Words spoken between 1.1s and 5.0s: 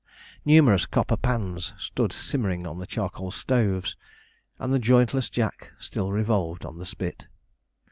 pans stood simmering on the charcoal stoves, and the